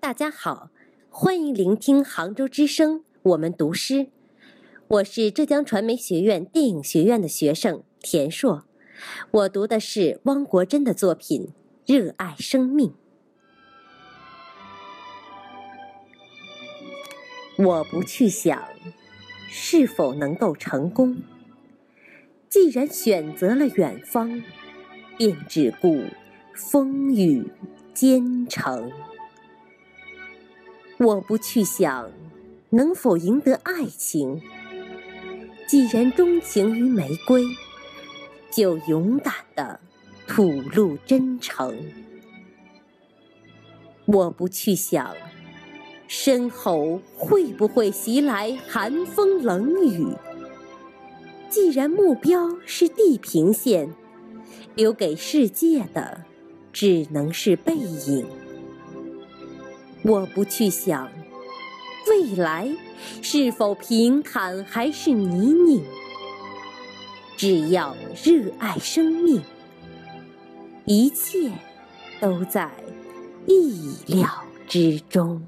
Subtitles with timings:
[0.00, 0.70] 大家好，
[1.10, 4.06] 欢迎聆听杭州之声，我们读诗。
[4.86, 8.64] 我是浙江传媒学院电影学院的学生田硕，
[9.32, 11.52] 我读的是汪国真的作品
[11.92, 12.94] 《热爱生命》。
[17.64, 18.68] 我不去想
[19.48, 21.18] 是否能够成功，
[22.48, 24.44] 既然选择了远方，
[25.16, 26.04] 便只顾
[26.54, 27.50] 风雨
[27.92, 28.92] 兼程。
[31.00, 32.10] 我不去想
[32.70, 34.42] 能否赢得爱情，
[35.68, 37.44] 既然钟情于玫瑰，
[38.50, 39.78] 就勇敢地
[40.26, 41.72] 吐露真诚。
[44.06, 45.14] 我不去想
[46.08, 50.08] 身后会不会袭来寒风冷雨，
[51.48, 53.94] 既然目标是地平线，
[54.74, 56.24] 留给世界的
[56.72, 58.26] 只能是背影。
[60.02, 61.10] 我不去想
[62.08, 62.70] 未来
[63.20, 65.82] 是否平坦还是泥泞，
[67.36, 69.42] 只要热爱生命，
[70.84, 71.52] 一切
[72.20, 72.70] 都在
[73.46, 74.26] 意料
[74.66, 75.42] 之中。